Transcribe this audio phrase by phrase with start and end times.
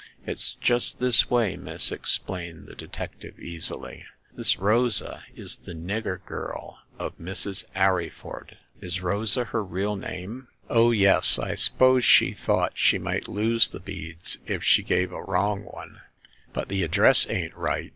[0.25, 4.03] It's just this way, miss,*' explained the detec tive, easily.
[4.35, 7.65] This Rosa is the nigger girl of Mrs.
[7.75, 13.79] Arryford ""Is Rosa her real name?"Oh, yes; I s'pose she thought she might lose the
[13.79, 16.01] beads if she gave a wrong one;
[16.51, 17.89] but the ad dress ain*t right.